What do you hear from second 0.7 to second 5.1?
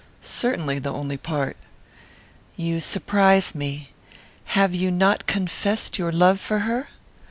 the only part." "You surprise me. Have you